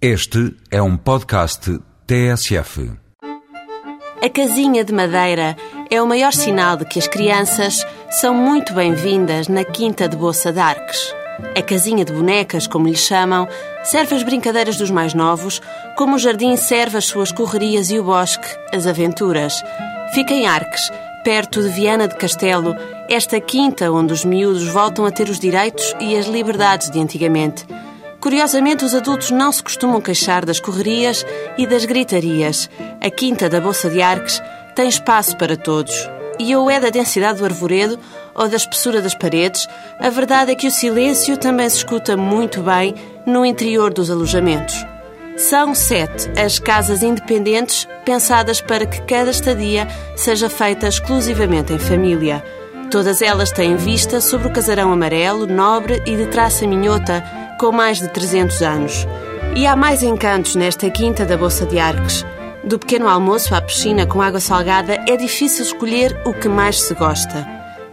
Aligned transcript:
Este 0.00 0.54
é 0.70 0.82
um 0.82 0.94
podcast 0.94 1.80
TSF. 2.06 2.92
A 4.22 4.28
casinha 4.28 4.84
de 4.84 4.92
madeira 4.92 5.56
é 5.90 6.02
o 6.02 6.06
maior 6.06 6.34
sinal 6.34 6.76
de 6.76 6.84
que 6.84 6.98
as 6.98 7.08
crianças 7.08 7.82
são 8.10 8.34
muito 8.34 8.74
bem-vindas 8.74 9.48
na 9.48 9.64
Quinta 9.64 10.06
de 10.06 10.14
Boça 10.14 10.52
d'Arques. 10.52 11.14
A 11.56 11.62
casinha 11.62 12.04
de 12.04 12.12
bonecas, 12.12 12.66
como 12.66 12.86
lhe 12.86 12.94
chamam, 12.94 13.48
serve 13.84 14.16
as 14.16 14.22
brincadeiras 14.22 14.76
dos 14.76 14.90
mais 14.90 15.14
novos, 15.14 15.62
como 15.96 16.16
o 16.16 16.18
jardim 16.18 16.56
serve 16.56 16.98
as 16.98 17.06
suas 17.06 17.32
correrias 17.32 17.88
e 17.88 17.98
o 17.98 18.04
bosque, 18.04 18.48
as 18.74 18.86
aventuras. 18.86 19.64
Fica 20.12 20.34
em 20.34 20.46
Arques, 20.46 20.90
perto 21.24 21.62
de 21.62 21.70
Viana 21.70 22.06
de 22.06 22.16
Castelo, 22.16 22.76
esta 23.08 23.40
quinta 23.40 23.90
onde 23.90 24.12
os 24.12 24.26
miúdos 24.26 24.68
voltam 24.68 25.06
a 25.06 25.10
ter 25.10 25.30
os 25.30 25.40
direitos 25.40 25.96
e 25.98 26.14
as 26.18 26.26
liberdades 26.26 26.90
de 26.90 27.00
antigamente. 27.00 27.64
Curiosamente, 28.26 28.84
os 28.84 28.92
adultos 28.92 29.30
não 29.30 29.52
se 29.52 29.62
costumam 29.62 30.00
queixar 30.00 30.44
das 30.44 30.58
correrias 30.58 31.24
e 31.56 31.64
das 31.64 31.84
gritarias. 31.84 32.68
A 33.00 33.08
quinta 33.08 33.48
da 33.48 33.60
Bolsa 33.60 33.88
de 33.88 34.02
Arques 34.02 34.42
tem 34.74 34.88
espaço 34.88 35.36
para 35.36 35.56
todos. 35.56 36.10
E 36.36 36.56
ou 36.56 36.68
é 36.68 36.80
da 36.80 36.90
densidade 36.90 37.38
do 37.38 37.44
arvoredo 37.44 37.96
ou 38.34 38.48
da 38.48 38.56
espessura 38.56 39.00
das 39.00 39.14
paredes, 39.14 39.68
a 40.00 40.10
verdade 40.10 40.50
é 40.50 40.56
que 40.56 40.66
o 40.66 40.72
silêncio 40.72 41.36
também 41.36 41.70
se 41.70 41.76
escuta 41.76 42.16
muito 42.16 42.62
bem 42.62 42.96
no 43.24 43.46
interior 43.46 43.94
dos 43.94 44.10
alojamentos. 44.10 44.74
São 45.36 45.72
sete 45.72 46.28
as 46.36 46.58
casas 46.58 47.04
independentes 47.04 47.86
pensadas 48.04 48.60
para 48.60 48.86
que 48.86 49.02
cada 49.02 49.30
estadia 49.30 49.86
seja 50.16 50.50
feita 50.50 50.88
exclusivamente 50.88 51.72
em 51.72 51.78
família. 51.78 52.42
Todas 52.90 53.22
elas 53.22 53.52
têm 53.52 53.76
vista 53.76 54.20
sobre 54.20 54.48
o 54.48 54.52
casarão 54.52 54.92
amarelo, 54.92 55.46
nobre 55.46 56.02
e 56.04 56.16
de 56.16 56.26
traça 56.26 56.66
minhota, 56.66 57.22
com 57.58 57.72
mais 57.72 57.98
de 57.98 58.08
300 58.08 58.62
anos. 58.62 59.06
E 59.54 59.66
há 59.66 59.74
mais 59.74 60.02
encantos 60.02 60.54
nesta 60.54 60.90
quinta 60.90 61.24
da 61.24 61.36
Bolsa 61.36 61.64
de 61.66 61.78
Arques. 61.78 62.24
Do 62.62 62.78
pequeno 62.78 63.08
almoço 63.08 63.54
à 63.54 63.60
piscina 63.60 64.06
com 64.06 64.20
água 64.20 64.40
salgada 64.40 65.02
é 65.08 65.16
difícil 65.16 65.64
escolher 65.64 66.20
o 66.24 66.34
que 66.34 66.48
mais 66.48 66.82
se 66.82 66.94
gosta. 66.94 67.46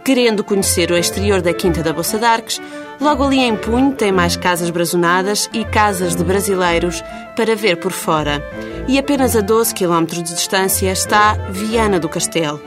Querendo 0.04 0.44
conhecer 0.44 0.90
o 0.90 0.96
exterior 0.96 1.40
da 1.40 1.54
Quinta 1.54 1.82
da 1.82 1.92
Bolsa 1.92 2.18
de 2.18 2.24
Arques, 2.26 2.60
logo 3.00 3.24
ali 3.24 3.38
em 3.38 3.56
punho 3.56 3.92
tem 3.92 4.12
mais 4.12 4.36
casas 4.36 4.68
brazonadas 4.68 5.48
e 5.52 5.64
casas 5.64 6.14
de 6.14 6.22
brasileiros 6.22 7.02
para 7.34 7.56
ver 7.56 7.76
por 7.78 7.92
fora. 7.92 8.42
E 8.86 8.98
apenas 8.98 9.34
a 9.34 9.40
12 9.40 9.74
km 9.74 10.04
de 10.04 10.22
distância 10.22 10.92
está 10.92 11.34
Viana 11.50 11.98
do 11.98 12.08
Castelo. 12.08 12.60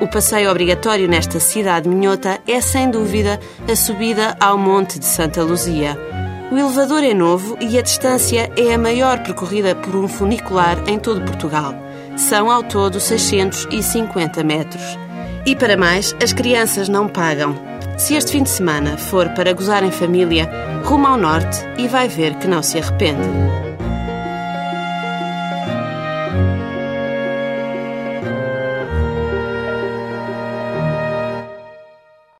O 0.00 0.08
passeio 0.08 0.50
obrigatório 0.50 1.08
nesta 1.08 1.40
cidade 1.40 1.88
minhota 1.88 2.38
é, 2.46 2.60
sem 2.60 2.90
dúvida, 2.90 3.38
a 3.70 3.76
subida 3.76 4.36
ao 4.40 4.56
Monte 4.56 4.98
de 4.98 5.04
Santa 5.04 5.42
Luzia. 5.42 5.98
O 6.50 6.56
elevador 6.56 7.04
é 7.04 7.12
novo 7.12 7.58
e 7.60 7.78
a 7.78 7.82
distância 7.82 8.50
é 8.56 8.72
a 8.72 8.78
maior 8.78 9.22
percorrida 9.22 9.74
por 9.74 9.94
um 9.94 10.08
funicular 10.08 10.82
em 10.88 10.98
todo 10.98 11.20
Portugal. 11.20 11.74
São 12.16 12.50
ao 12.50 12.62
todo 12.62 12.98
650 12.98 14.42
metros. 14.42 14.98
E 15.44 15.54
para 15.54 15.76
mais, 15.76 16.16
as 16.22 16.32
crianças 16.32 16.88
não 16.88 17.06
pagam. 17.06 17.54
Se 17.98 18.14
este 18.14 18.32
fim 18.32 18.42
de 18.42 18.48
semana 18.48 18.96
for 18.96 19.28
para 19.30 19.52
gozar 19.52 19.84
em 19.84 19.90
família, 19.90 20.50
rumo 20.84 21.06
ao 21.06 21.18
norte 21.18 21.58
e 21.76 21.86
vai 21.86 22.08
ver 22.08 22.34
que 22.36 22.48
não 22.48 22.62
se 22.62 22.78
arrepende. 22.78 23.28